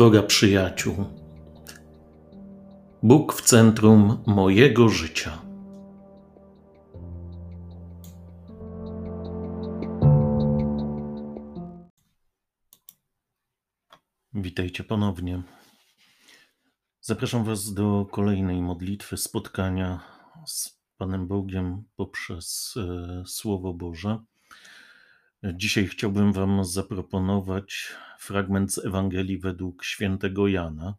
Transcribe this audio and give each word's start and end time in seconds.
droga 0.00 0.22
przyjaciół. 0.22 0.94
Bóg 3.02 3.32
w 3.32 3.42
centrum 3.42 4.22
mojego 4.26 4.88
życia. 4.88 5.42
Witajcie 14.34 14.84
ponownie. 14.84 15.42
Zapraszam 17.00 17.44
Was 17.44 17.74
do 17.74 18.06
kolejnej 18.10 18.62
modlitwy, 18.62 19.16
spotkania 19.16 20.00
z 20.46 20.80
Panem 20.96 21.26
Bogiem 21.26 21.84
poprzez 21.96 22.74
e, 22.76 23.22
Słowo 23.26 23.74
Boże. 23.74 24.18
Dzisiaj 25.42 25.86
chciałbym 25.86 26.32
Wam 26.32 26.64
zaproponować 26.64 27.94
fragment 28.18 28.72
z 28.72 28.78
Ewangelii 28.78 29.38
według 29.38 29.84
świętego 29.84 30.48
Jana, 30.48 30.94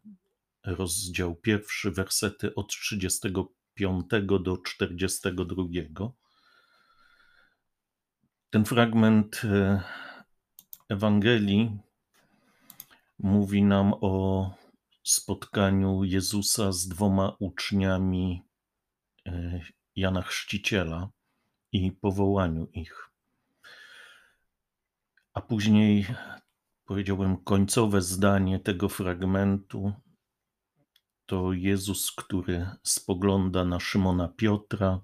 rozdział 0.64 1.36
pierwszy, 1.36 1.90
wersety 1.90 2.54
od 2.54 2.68
35 2.68 4.06
do 4.40 4.56
42. 4.56 5.64
Ten 8.50 8.64
fragment 8.64 9.42
e, 9.44 9.82
Ewangelii 10.88 11.78
mówi 13.18 13.62
nam 13.62 13.94
o 14.00 14.50
spotkaniu 15.02 16.04
Jezusa 16.04 16.72
z 16.72 16.88
dwoma 16.88 17.36
uczniami 17.38 18.42
e, 19.26 19.60
Jana 19.96 20.22
Chrzciciela 20.22 21.10
i 21.72 21.92
powołaniu 21.92 22.66
ich. 22.72 23.11
A 25.34 25.40
później 25.40 26.06
powiedziałbym 26.84 27.36
końcowe 27.36 28.02
zdanie 28.02 28.60
tego 28.60 28.88
fragmentu 28.88 29.92
to 31.26 31.52
Jezus, 31.52 32.12
który 32.12 32.66
spogląda 32.82 33.64
na 33.64 33.80
Szymona 33.80 34.28
Piotra 34.28 35.00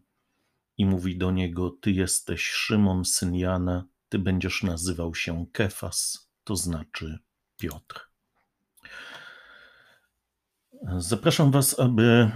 i 0.76 0.86
mówi 0.86 1.18
do 1.18 1.30
niego: 1.30 1.70
Ty 1.70 1.90
jesteś 1.90 2.42
Szymon, 2.48 3.04
syn 3.04 3.34
Jana, 3.34 3.84
ty 4.08 4.18
będziesz 4.18 4.62
nazywał 4.62 5.14
się 5.14 5.46
Kefas, 5.52 6.30
to 6.44 6.56
znaczy 6.56 7.18
Piotr. 7.56 8.08
Zapraszam 10.98 11.50
Was, 11.50 11.80
aby 11.80 12.30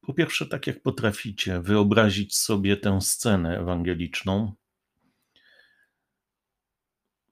po 0.00 0.14
pierwsze, 0.14 0.46
tak 0.46 0.66
jak 0.66 0.82
potraficie, 0.82 1.60
wyobrazić 1.60 2.36
sobie 2.36 2.76
tę 2.76 3.00
scenę 3.00 3.58
ewangeliczną, 3.58 4.52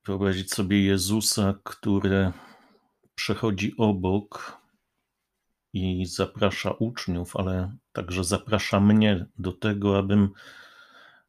wyobrazić 0.08 0.54
sobie 0.54 0.82
Jezusa, 0.82 1.54
który 1.64 2.32
przechodzi 3.14 3.74
obok 3.76 4.58
i 5.72 6.06
zaprasza 6.06 6.70
uczniów, 6.70 7.36
ale 7.36 7.76
także 7.92 8.24
zaprasza 8.24 8.80
mnie 8.80 9.26
do 9.38 9.52
tego, 9.52 9.98
abym 9.98 10.30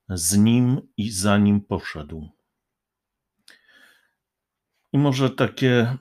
z 0.09 0.37
nim 0.37 0.81
i 0.97 1.11
za 1.11 1.37
nim 1.37 1.61
poszedł. 1.61 2.29
I 4.93 4.97
może 4.97 5.29
takie 5.29 5.97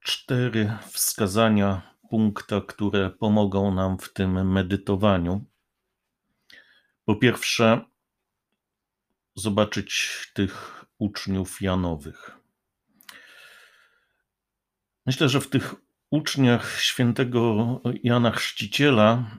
cztery 0.00 0.76
wskazania, 0.90 1.94
punkta, 2.10 2.60
które 2.60 3.10
pomogą 3.10 3.74
nam 3.74 3.98
w 3.98 4.12
tym 4.12 4.52
medytowaniu. 4.52 5.44
Po 7.04 7.16
pierwsze, 7.16 7.80
zobaczyć 9.34 10.10
tych 10.34 10.79
uczniów 11.00 11.62
Janowych. 11.62 12.38
Myślę, 15.06 15.28
że 15.28 15.40
w 15.40 15.50
tych 15.50 15.74
uczniach 16.10 16.80
świętego 16.80 17.80
Jana 18.02 18.30
Chrzciciela 18.30 19.30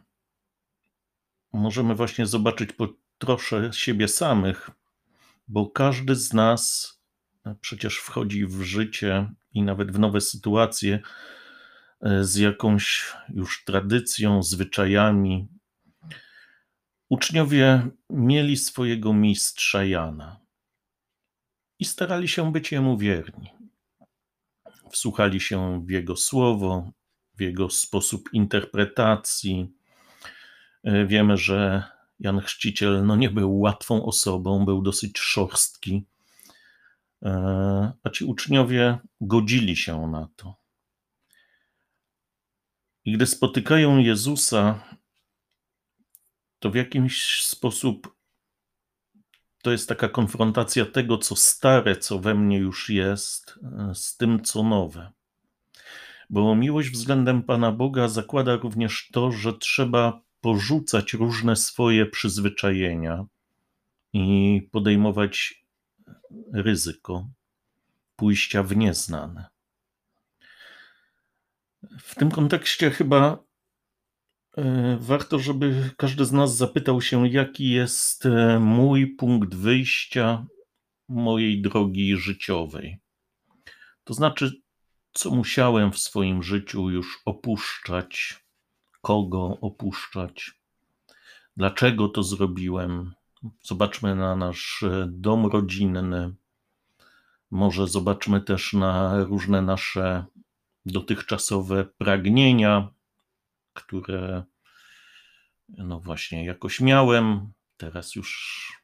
możemy 1.53 1.95
właśnie 1.95 2.25
zobaczyć 2.25 2.73
po 2.73 2.87
trosze 3.17 3.73
siebie 3.73 4.07
samych, 4.07 4.69
bo 5.47 5.69
każdy 5.69 6.15
z 6.15 6.33
nas 6.33 6.93
przecież 7.61 7.97
wchodzi 7.97 8.45
w 8.45 8.61
życie 8.61 9.33
i 9.53 9.63
nawet 9.63 9.91
w 9.91 9.99
nowe 9.99 10.21
sytuacje 10.21 10.99
e, 12.01 12.23
z 12.23 12.35
jakąś 12.35 13.13
już 13.29 13.63
tradycją, 13.63 14.43
zwyczajami. 14.43 15.47
Uczniowie 17.09 17.87
mieli 18.09 18.57
swojego 18.57 19.13
mistrza 19.13 19.85
Jana 19.85 20.40
i 21.81 21.85
starali 21.85 22.27
się 22.27 22.51
być 22.51 22.71
Jemu 22.71 22.97
wierni. 22.97 23.51
Wsłuchali 24.91 25.39
się 25.39 25.85
w 25.85 25.89
Jego 25.89 26.15
słowo, 26.15 26.91
w 27.35 27.41
Jego 27.41 27.69
sposób 27.69 28.29
interpretacji. 28.33 29.73
E, 30.83 31.05
wiemy, 31.05 31.37
że 31.37 31.83
Jan 32.19 32.41
Chrzciciel 32.41 33.05
no, 33.05 33.15
nie 33.15 33.29
był 33.29 33.59
łatwą 33.59 34.05
osobą, 34.05 34.65
był 34.65 34.81
dosyć 34.81 35.19
szorstki, 35.19 36.05
e, 37.23 37.93
a 38.03 38.09
ci 38.09 38.25
uczniowie 38.25 38.97
godzili 39.21 39.75
się 39.75 40.07
na 40.07 40.27
to. 40.35 40.55
I 43.05 43.11
gdy 43.11 43.25
spotykają 43.25 43.97
Jezusa, 43.97 44.83
to 46.59 46.71
w 46.71 46.75
jakimś 46.75 47.43
sposób 47.43 48.20
to 49.61 49.71
jest 49.71 49.89
taka 49.89 50.09
konfrontacja 50.09 50.85
tego, 50.85 51.17
co 51.17 51.35
stare, 51.35 51.95
co 51.95 52.19
we 52.19 52.35
mnie 52.35 52.57
już 52.57 52.89
jest, 52.89 53.59
e, 53.63 53.95
z 53.95 54.17
tym, 54.17 54.43
co 54.43 54.63
nowe. 54.63 55.11
Bo 56.29 56.55
miłość 56.55 56.89
względem 56.89 57.43
Pana 57.43 57.71
Boga 57.71 58.07
zakłada 58.07 58.55
również 58.55 59.09
to, 59.13 59.31
że 59.31 59.53
trzeba 59.53 60.21
porzucać 60.41 61.13
różne 61.13 61.55
swoje 61.55 62.05
przyzwyczajenia 62.05 63.25
i 64.13 64.61
podejmować 64.71 65.65
ryzyko 66.53 67.27
pójścia 68.15 68.63
w 68.63 68.75
nieznane. 68.75 69.45
W 71.99 72.15
tym 72.15 72.31
kontekście 72.31 72.91
chyba 72.91 73.43
warto, 74.99 75.39
żeby 75.39 75.89
każdy 75.97 76.25
z 76.25 76.31
nas 76.31 76.57
zapytał 76.57 77.01
się, 77.01 77.27
jaki 77.27 77.69
jest 77.69 78.25
e, 78.25 78.59
mój 78.59 79.07
punkt 79.07 79.55
wyjścia 79.55 80.45
mojej 81.09 81.61
drogi 81.61 82.17
życiowej. 82.17 82.99
To 84.03 84.13
znaczy, 84.13 84.61
co 85.13 85.31
musiałem 85.31 85.91
w 85.91 85.99
swoim 85.99 86.43
życiu 86.43 86.89
już 86.89 87.21
opuszczać, 87.25 88.43
kogo 89.01 89.57
opuszczać, 89.61 90.51
dlaczego 91.57 92.09
to 92.09 92.23
zrobiłem. 92.23 93.13
Zobaczmy 93.63 94.15
na 94.15 94.35
nasz 94.35 94.83
e, 94.83 95.07
dom 95.11 95.45
rodzinny, 95.45 96.35
może 97.51 97.87
zobaczmy 97.87 98.41
też 98.41 98.73
na 98.73 99.23
różne 99.23 99.61
nasze 99.61 100.25
dotychczasowe 100.85 101.85
pragnienia, 101.85 102.89
które 103.73 104.43
no 105.77 105.99
właśnie 105.99 106.45
jakoś 106.45 106.79
miałem. 106.79 107.51
Teraz 107.77 108.15
już 108.15 108.81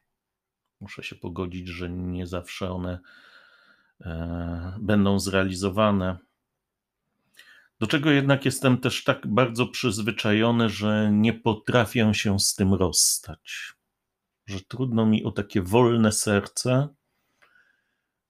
muszę 0.80 1.02
się 1.02 1.16
pogodzić, 1.16 1.68
że 1.68 1.90
nie 1.90 2.26
zawsze 2.26 2.70
one 2.70 2.98
e, 4.00 4.76
będą 4.80 5.18
zrealizowane. 5.18 6.18
Do 7.80 7.86
czego 7.86 8.10
jednak 8.10 8.44
jestem 8.44 8.78
też 8.78 9.04
tak 9.04 9.26
bardzo 9.26 9.66
przyzwyczajony, 9.66 10.68
że 10.68 11.10
nie 11.12 11.32
potrafię 11.32 12.14
się 12.14 12.40
z 12.40 12.54
tym 12.54 12.74
rozstać. 12.74 13.72
Że 14.46 14.60
trudno 14.60 15.06
mi 15.06 15.24
o 15.24 15.32
takie 15.32 15.62
wolne 15.62 16.12
serce, 16.12 16.88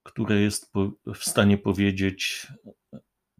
które 0.03 0.41
jest 0.41 0.73
w 1.15 1.25
stanie 1.25 1.59
powiedzieć 1.59 2.47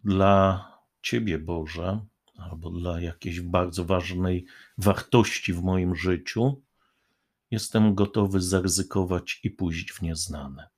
dla 0.05 0.65
Ciebie, 1.03 1.39
Boże, 1.39 2.01
albo 2.39 2.71
dla 2.71 3.01
jakiejś 3.01 3.41
bardzo 3.41 3.85
ważnej 3.85 4.47
wartości 4.79 5.53
w 5.53 5.63
moim 5.63 5.97
życiu, 5.97 6.63
jestem 7.51 7.95
gotowy 7.95 8.41
zaryzykować 8.41 9.41
i 9.45 9.51
pójść 9.51 9.93
w 9.93 10.03
nieznane. 10.03 10.69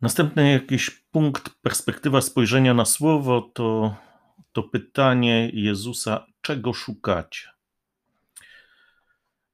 Następny 0.00 0.52
jakiś 0.52 0.90
punkt, 0.90 1.50
perspektywa 1.62 2.20
spojrzenia 2.20 2.74
na 2.74 2.84
słowo 2.84 3.50
to, 3.54 3.96
to 4.52 4.62
pytanie 4.62 5.50
Jezusa, 5.52 6.26
czego 6.40 6.72
szukacie? 6.72 7.48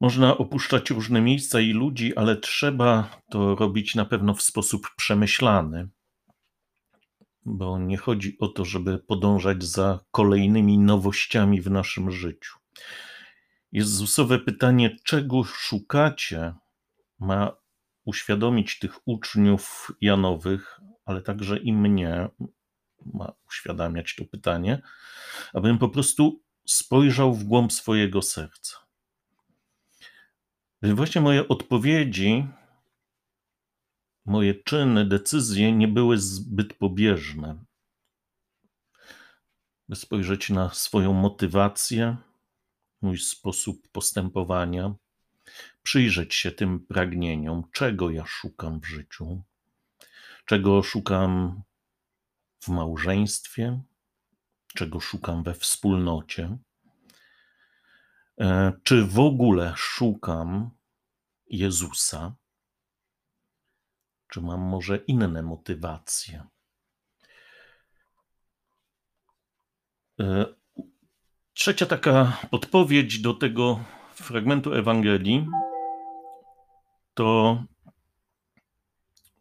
Można 0.01 0.39
opuszczać 0.39 0.91
różne 0.91 1.21
miejsca 1.21 1.61
i 1.61 1.73
ludzi, 1.73 2.17
ale 2.17 2.37
trzeba 2.37 3.21
to 3.31 3.55
robić 3.55 3.95
na 3.95 4.05
pewno 4.05 4.35
w 4.35 4.43
sposób 4.43 4.87
przemyślany 4.97 5.89
bo 7.45 7.79
nie 7.79 7.97
chodzi 7.97 8.37
o 8.41 8.49
to, 8.49 8.65
żeby 8.65 8.99
podążać 8.99 9.65
za 9.65 10.01
kolejnymi 10.11 10.79
nowościami 10.79 11.61
w 11.61 11.71
naszym 11.71 12.11
życiu. 12.11 12.59
Jezusowe 13.73 14.39
pytanie, 14.39 14.97
czego 15.05 15.45
szukacie, 15.45 16.55
ma 17.19 17.57
uświadomić 18.05 18.79
tych 18.79 19.09
uczniów 19.09 19.93
Janowych, 20.01 20.81
ale 21.05 21.23
także 21.23 21.59
i 21.59 21.73
mnie 21.73 22.29
ma 23.07 23.33
uświadamiać 23.49 24.15
to 24.15 24.25
pytanie, 24.25 24.83
abym 25.55 25.79
po 25.79 25.89
prostu 25.89 26.43
spojrzał 26.67 27.35
w 27.35 27.45
głąb 27.45 27.73
swojego 27.73 28.23
serca. 28.23 28.77
Właśnie 30.83 31.21
moje 31.21 31.49
odpowiedzi, 31.49 32.47
moje 34.25 34.55
czyny, 34.55 35.07
decyzje 35.07 35.73
nie 35.73 35.89
były 35.89 36.19
zbyt 36.19 36.75
pobieżne. 36.75 37.65
By 39.89 39.97
spojrzeć 39.97 40.51
na 40.51 40.71
swoją 40.71 41.13
motywację, 41.13 42.17
mój 43.03 43.19
sposób 43.19 43.89
postępowania, 43.93 44.95
przyjrzeć 45.83 46.35
się 46.35 46.53
tym 46.53 46.87
pragnieniom, 46.87 47.65
czego 47.73 48.11
ja 48.11 48.27
szukam 48.27 48.81
w 48.81 48.87
życiu, 48.87 49.43
czego 50.47 50.83
szukam 50.83 51.63
w 52.61 52.69
małżeństwie, 52.69 53.83
czego 54.75 55.01
szukam 55.01 55.43
we 55.43 55.55
wspólnocie, 55.55 56.59
e, 58.41 58.73
czy 58.83 59.05
w 59.05 59.19
ogóle 59.19 59.75
szukam 59.77 60.71
Jezusa, 61.47 62.35
czy 64.33 64.41
mam 64.41 64.61
może 64.61 64.97
inne 64.97 65.43
motywacje. 65.43 66.47
E, 70.21 70.47
trzecia 71.53 71.87
taka 71.87 72.39
podpowiedź 72.51 73.21
do 73.21 73.35
tego 73.35 73.85
fragmentu 74.15 74.75
Ewangelii 74.75 75.47
to 77.15 77.59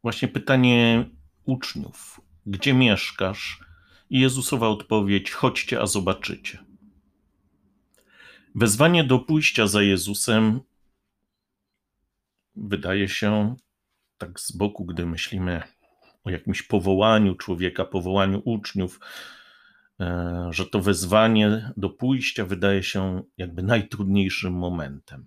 właśnie 0.01 0.27
pytanie 0.27 1.09
uczniów: 1.45 2.21
Gdzie 2.45 2.73
mieszkasz? 2.73 3.59
I 4.09 4.19
Jezusowa 4.19 4.67
odpowiedź: 4.67 5.31
Chodźcie, 5.31 5.81
a 5.81 5.85
zobaczycie. 5.85 6.65
Wezwanie 8.55 9.03
do 9.03 9.19
pójścia 9.19 9.67
za 9.67 9.81
Jezusem 9.81 10.61
wydaje 12.55 13.09
się 13.09 13.55
tak 14.21 14.39
z 14.39 14.51
boku, 14.51 14.85
gdy 14.85 15.05
myślimy 15.05 15.61
o 16.23 16.29
jakimś 16.29 16.63
powołaniu 16.63 17.35
człowieka, 17.35 17.85
powołaniu 17.85 18.41
uczniów, 18.45 18.99
e, 19.99 20.47
że 20.49 20.65
to 20.65 20.81
wezwanie 20.81 21.71
do 21.77 21.89
pójścia 21.89 22.45
wydaje 22.45 22.83
się 22.83 23.21
jakby 23.37 23.63
najtrudniejszym 23.63 24.53
momentem. 24.53 25.25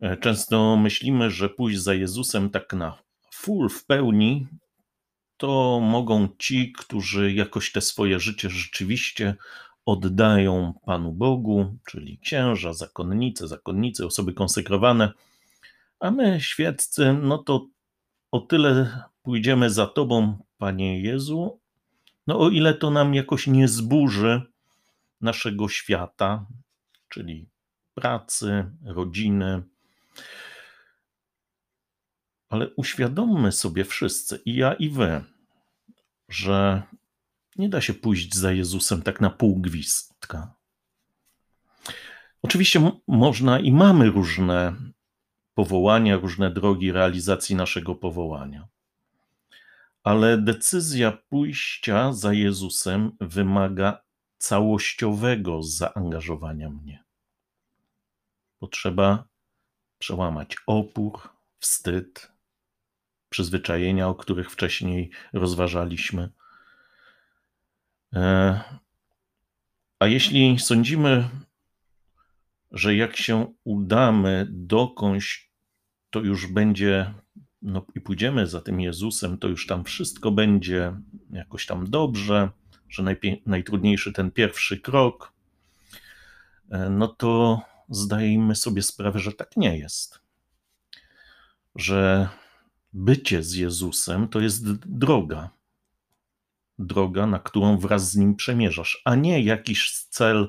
E, 0.00 0.16
często 0.16 0.76
myślimy, 0.76 1.30
że 1.30 1.48
pójść 1.48 1.80
za 1.80 1.94
Jezusem 1.94 2.50
tak 2.50 2.72
na 2.72 2.98
full, 3.32 3.68
w 3.68 3.84
pełni, 3.84 4.46
to 5.36 5.80
mogą 5.82 6.28
ci, 6.38 6.72
którzy 6.72 7.32
jakoś 7.32 7.72
te 7.72 7.80
swoje 7.80 8.20
życie 8.20 8.50
rzeczywiście 8.50 9.34
oddają 9.86 10.74
Panu 10.84 11.12
Bogu, 11.12 11.76
czyli 11.86 12.18
księża, 12.18 12.72
zakonnice, 12.72 13.48
zakonnice, 13.48 14.06
osoby 14.06 14.32
konsekrowane, 14.32 15.12
a 16.00 16.10
my, 16.10 16.40
świeccy, 16.40 17.12
no 17.12 17.38
to 17.38 17.66
o 18.30 18.40
tyle 18.40 19.02
pójdziemy 19.22 19.70
za 19.70 19.86
Tobą, 19.86 20.44
Panie 20.58 21.00
Jezu, 21.00 21.60
no 22.26 22.40
o 22.40 22.50
ile 22.50 22.74
to 22.74 22.90
nam 22.90 23.14
jakoś 23.14 23.46
nie 23.46 23.68
zburzy 23.68 24.42
naszego 25.20 25.68
świata, 25.68 26.46
czyli 27.08 27.48
pracy, 27.94 28.70
rodziny, 28.84 29.62
ale 32.48 32.70
uświadommy 32.74 33.52
sobie 33.52 33.84
wszyscy, 33.84 34.40
i 34.44 34.54
ja, 34.54 34.74
i 34.74 34.90
wy, 34.90 35.24
że 36.28 36.82
nie 37.56 37.68
da 37.68 37.80
się 37.80 37.94
pójść 37.94 38.34
za 38.34 38.52
Jezusem 38.52 39.02
tak 39.02 39.20
na 39.20 39.30
pół 39.30 39.56
gwizdka. 39.56 40.54
Oczywiście 42.42 42.90
można 43.06 43.60
i 43.60 43.72
mamy 43.72 44.10
różne 44.10 44.76
powołania, 45.56 46.16
różne 46.16 46.50
drogi 46.50 46.92
realizacji 46.92 47.56
naszego 47.56 47.94
powołania. 47.94 48.68
Ale 50.02 50.38
decyzja 50.38 51.12
pójścia 51.12 52.12
za 52.12 52.32
Jezusem 52.32 53.12
wymaga 53.20 54.02
całościowego 54.38 55.62
zaangażowania 55.62 56.70
mnie. 56.70 57.04
Potrzeba 58.58 59.24
przełamać 59.98 60.56
opór, 60.66 61.20
wstyd, 61.58 62.32
przyzwyczajenia, 63.28 64.08
o 64.08 64.14
których 64.14 64.50
wcześniej 64.50 65.10
rozważaliśmy. 65.32 66.30
E, 68.14 68.60
a 69.98 70.06
jeśli 70.06 70.58
sądzimy, 70.58 71.28
że 72.72 72.96
jak 72.96 73.16
się 73.16 73.54
udamy 73.64 74.46
dokądś, 74.50 75.45
to 76.10 76.20
już 76.20 76.46
będzie, 76.46 77.14
no 77.62 77.86
i 77.94 78.00
pójdziemy 78.00 78.46
za 78.46 78.60
tym 78.60 78.80
Jezusem, 78.80 79.38
to 79.38 79.48
już 79.48 79.66
tam 79.66 79.84
wszystko 79.84 80.30
będzie 80.30 80.96
jakoś 81.30 81.66
tam 81.66 81.90
dobrze, 81.90 82.50
że 82.88 83.16
najtrudniejszy 83.46 84.12
ten 84.12 84.30
pierwszy 84.30 84.80
krok, 84.80 85.32
e, 86.70 86.90
no 86.90 87.08
to 87.08 87.60
zdajemy 87.88 88.54
sobie 88.54 88.82
sprawę, 88.82 89.18
że 89.18 89.32
tak 89.32 89.56
nie 89.56 89.78
jest. 89.78 90.20
Że 91.74 92.28
bycie 92.92 93.42
z 93.42 93.54
Jezusem 93.54 94.28
to 94.28 94.40
jest 94.40 94.72
droga. 94.72 95.50
Droga, 96.78 97.26
na 97.26 97.38
którą 97.38 97.78
wraz 97.78 98.10
z 98.10 98.16
nim 98.16 98.36
przemierzasz, 98.36 99.02
a 99.04 99.14
nie 99.14 99.42
jakiś 99.42 100.06
cel, 100.10 100.48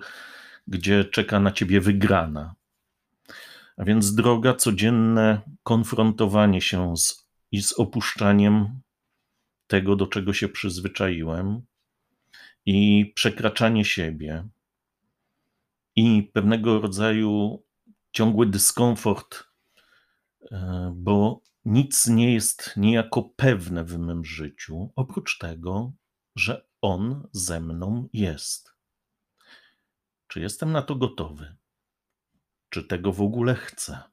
gdzie 0.67 1.05
czeka 1.05 1.39
na 1.39 1.51
ciebie 1.51 1.81
wygrana. 1.81 2.55
A 3.77 3.85
więc 3.85 4.15
droga, 4.15 4.53
codzienne 4.53 5.41
konfrontowanie 5.63 6.61
się 6.61 6.97
z, 6.97 7.27
i 7.51 7.61
z 7.61 7.73
opuszczaniem 7.73 8.81
tego, 9.67 9.95
do 9.95 10.07
czego 10.07 10.33
się 10.33 10.49
przyzwyczaiłem, 10.49 11.61
i 12.65 13.11
przekraczanie 13.15 13.85
siebie, 13.85 14.47
i 15.95 16.29
pewnego 16.33 16.81
rodzaju 16.81 17.63
ciągły 18.11 18.45
dyskomfort, 18.45 19.43
e, 20.51 20.93
bo 20.95 21.41
nic 21.65 22.07
nie 22.07 22.33
jest 22.33 22.73
niejako 22.77 23.23
pewne 23.23 23.83
w 23.83 23.97
mym 23.99 24.25
życiu, 24.25 24.91
oprócz 24.95 25.37
tego, 25.37 25.91
że 26.35 26.65
On 26.81 27.27
ze 27.31 27.61
mną 27.61 28.09
jest. 28.13 28.73
Czy 30.27 30.39
jestem 30.39 30.71
na 30.71 30.81
to 30.81 30.95
gotowy? 30.95 31.55
Czy 32.69 32.83
tego 32.83 33.13
w 33.13 33.21
ogóle 33.21 33.55
chcę? 33.55 34.03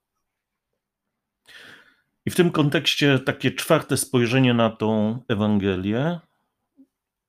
I 2.27 2.31
w 2.31 2.35
tym 2.35 2.51
kontekście 2.51 3.19
takie 3.19 3.53
czwarte 3.53 3.97
spojrzenie 3.97 4.55
na 4.55 4.71
tą 4.71 5.19
Ewangelię, 5.29 6.21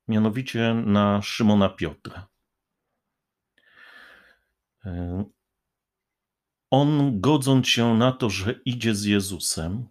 mianowicie 0.08 0.74
na 0.74 1.22
Szymona 1.22 1.70
Piotra. 1.70 2.28
On, 6.72 7.22
godząc 7.22 7.68
się 7.68 7.98
na 7.98 8.12
to, 8.12 8.30
że 8.30 8.52
idzie 8.66 8.96
z 8.96 9.04
Jezusem, 9.04 9.88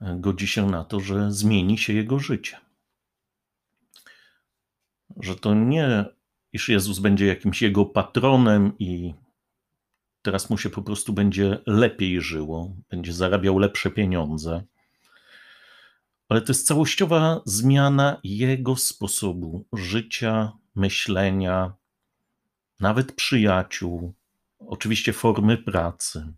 godzi 0.00 0.46
się 0.46 0.70
na 0.70 0.84
to, 0.84 1.00
że 1.00 1.32
zmieni 1.32 1.78
się 1.78 1.92
jego 1.92 2.18
życie. 2.18 2.60
Że 5.20 5.36
to 5.36 5.54
nie, 5.54 6.04
iż 6.52 6.68
Jezus 6.68 6.98
będzie 6.98 7.26
jakimś 7.26 7.62
jego 7.62 7.84
patronem 7.84 8.72
i 8.78 9.14
teraz 10.22 10.50
mu 10.50 10.58
się 10.58 10.70
po 10.70 10.82
prostu 10.82 11.12
będzie 11.12 11.58
lepiej 11.66 12.20
żyło, 12.20 12.76
będzie 12.90 13.12
zarabiał 13.12 13.58
lepsze 13.58 13.90
pieniądze. 13.90 14.62
Ale 16.28 16.40
to 16.40 16.52
jest 16.52 16.66
całościowa 16.66 17.40
zmiana 17.44 18.20
jego 18.24 18.76
sposobu 18.76 19.64
życia, 19.72 20.52
myślenia, 20.74 21.72
nawet 22.80 23.12
przyjaciół, 23.12 24.14
oczywiście 24.58 25.12
formy 25.12 25.58
pracy. 25.58 26.32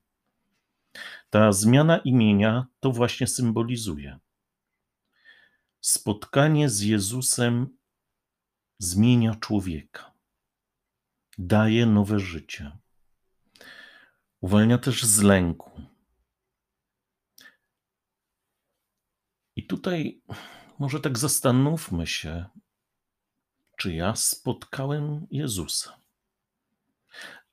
Ta 1.31 1.53
zmiana 1.53 1.99
imienia 1.99 2.67
to 2.81 2.91
właśnie 2.91 3.27
symbolizuje. 3.27 4.19
Spotkanie 5.81 6.71
z 6.71 6.81
Jezusem 6.81 7.77
zmienia 8.79 9.35
człowieka, 9.35 10.13
daje 11.39 11.87
nowe 11.87 12.21
życie, 12.21 12.79
uwalnia 14.41 14.79
też 14.79 15.05
z 15.05 15.23
lęku. 15.23 15.71
I 19.57 19.67
tutaj 19.67 20.23
może 20.79 21.01
tak 21.01 21.19
zastanówmy 21.19 22.07
się, 22.07 22.45
czy 23.77 23.95
ja 23.95 24.17
spotkałem 24.17 25.27
Jezusa. 25.31 26.01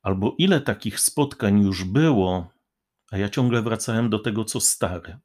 Albo 0.01 0.35
ile 0.37 0.61
takich 0.61 0.99
spotkań 0.99 1.61
już 1.61 1.83
było, 1.83 2.51
a 3.11 3.17
ja 3.17 3.29
ciągle 3.29 3.61
wracałem 3.61 4.09
do 4.09 4.19
tego, 4.19 4.45
co 4.45 4.61
stare. 4.61 5.19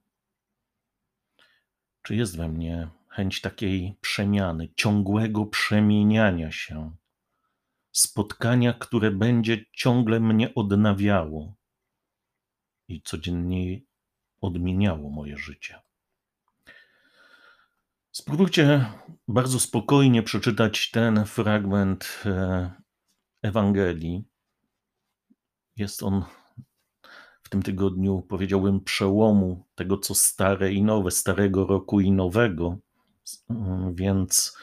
Czy 2.02 2.16
jest 2.16 2.36
we 2.36 2.48
mnie 2.48 2.88
chęć 3.16 3.40
takiej 3.40 3.96
przemiany, 4.00 4.68
ciągłego 4.76 5.46
przemieniania 5.46 6.52
się, 6.52 6.96
spotkania, 7.92 8.72
które 8.72 9.10
będzie 9.10 9.64
ciągle 9.72 10.20
mnie 10.20 10.54
odnawiało 10.54 11.54
i 12.88 13.02
codziennie 13.02 13.80
odmieniało 14.40 15.10
moje 15.10 15.36
życie? 15.36 15.82
Spróbujcie 18.12 18.86
bardzo 19.28 19.60
spokojnie 19.60 20.22
przeczytać 20.22 20.90
ten 20.90 21.24
fragment 21.24 22.22
e, 22.26 22.70
Ewangelii. 23.42 24.24
Jest 25.76 26.02
on 26.02 26.24
w 27.42 27.48
tym 27.48 27.62
tygodniu, 27.62 28.22
powiedziałbym, 28.22 28.80
przełomu 28.80 29.64
tego, 29.74 29.98
co 29.98 30.14
stare 30.14 30.72
i 30.72 30.82
nowe, 30.82 31.10
starego 31.10 31.66
roku 31.66 32.00
i 32.00 32.12
nowego, 32.12 32.78
więc 33.92 34.56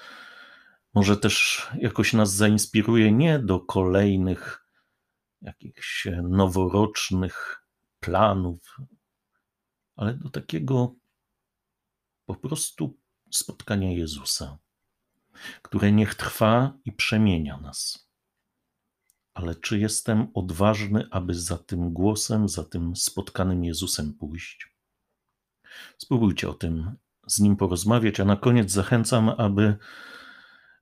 może 0.94 1.18
też 1.18 1.68
jakoś 1.78 2.14
nas 2.14 2.34
zainspiruje 2.34 3.12
nie 3.12 3.40
do 3.40 3.60
kolejnych 3.60 4.68
jakichś 5.42 6.08
noworocznych 6.24 7.64
planów, 8.00 8.78
ale 9.96 10.14
do 10.14 10.30
takiego 10.30 10.96
po 12.26 12.36
prostu 12.36 12.98
spotkania 13.32 13.92
Jezusa, 13.92 14.58
które 15.62 15.92
niech 15.92 16.16
trwa 16.16 16.78
i 16.86 16.92
przemienia 16.92 17.58
nas. 17.58 18.10
Ale 19.34 19.56
czy 19.56 19.80
jestem 19.80 20.28
odważny, 20.34 21.08
aby 21.12 21.36
za 21.36 21.58
tym 21.58 21.94
głosem, 21.94 22.50
za 22.50 22.64
tym 22.64 22.96
spotkanym 22.96 23.64
Jezusem 23.64 24.14
pójść? 24.14 24.76
Spróbujcie 25.98 26.50
o 26.50 26.54
tym 26.54 26.96
z 27.28 27.40
nim 27.40 27.56
porozmawiać, 27.56 28.20
a 28.20 28.26
na 28.26 28.36
koniec 28.36 28.72
zachęcam, 28.72 29.30
aby 29.30 29.78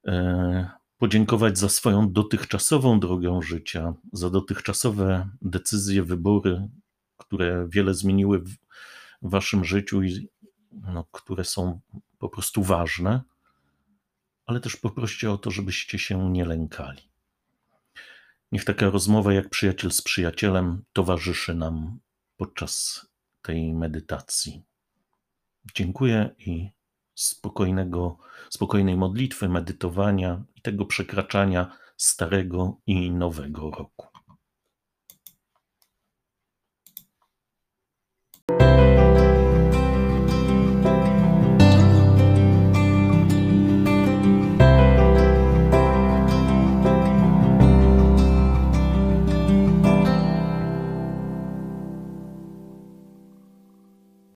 e, 0.07 0.69
podziękować 0.98 1.57
za 1.57 1.69
swoją 1.69 2.12
dotychczasową 2.12 3.00
drogę 3.00 3.39
życia, 3.43 3.93
za 4.13 4.29
dotychczasowe 4.29 5.29
decyzje, 5.41 6.03
wybory, 6.03 6.67
które 7.17 7.67
wiele 7.69 7.93
zmieniły 7.93 8.39
w 8.39 8.55
waszym 9.21 9.65
życiu 9.65 10.03
i 10.03 10.29
no, 10.71 11.05
które 11.12 11.43
są 11.43 11.79
po 12.17 12.29
prostu 12.29 12.63
ważne, 12.63 13.21
ale 14.45 14.60
też 14.60 14.75
poproście 14.75 15.31
o 15.31 15.38
to, 15.38 15.51
żebyście 15.51 16.00
się 16.00 16.31
nie 16.31 16.45
lękali. 16.45 17.01
Niech 18.51 18.65
taka 18.65 18.89
rozmowa 18.89 19.33
jak 19.33 19.50
przyjaciel 19.50 19.91
z 19.91 20.01
przyjacielem 20.01 20.83
towarzyszy 20.93 21.55
nam 21.55 22.00
podczas 22.38 23.05
tej 23.41 23.74
medytacji. 23.74 24.70
Dziękuję 25.75 26.36
i 26.38 26.70
spokojnego, 27.15 28.18
spokojnej 28.50 28.98
modlitwy, 28.98 29.50
medytowania 29.50 30.44
i 30.56 30.62
tego 30.62 30.86
przekraczania 30.86 31.77
starego 31.98 32.77
i 32.86 33.12
nowego 33.12 33.72
roku. 33.72 34.11